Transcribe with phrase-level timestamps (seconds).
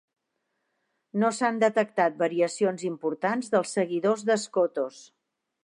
[1.23, 5.01] No s'han detectat variacions importants dels seguidors de Skotos.